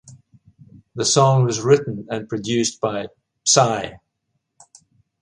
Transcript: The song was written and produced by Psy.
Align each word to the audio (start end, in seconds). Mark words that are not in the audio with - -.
The 0.95 1.05
song 1.05 1.43
was 1.43 1.61
written 1.61 2.07
and 2.09 2.27
produced 2.27 2.81
by 2.81 3.09
Psy. 3.43 3.97